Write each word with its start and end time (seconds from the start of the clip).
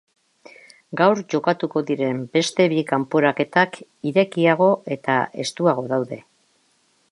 Gaur 1.01 1.19
jokatuko 1.33 1.83
diren 1.89 2.23
beste 2.37 2.67
bi 2.73 2.85
kanporaketak 2.93 3.79
irekiago 4.13 4.73
eta 4.99 5.21
estuago 5.47 5.89
daude. 5.95 6.23